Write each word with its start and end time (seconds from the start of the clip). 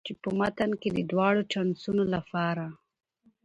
چې 0.07 0.13
په 0.21 0.29
متن 0.39 0.71
کې 0.81 0.89
د 0.97 0.99
دواړو 1.11 1.41
جنسونو 1.51 2.03
لپاره 2.13 2.65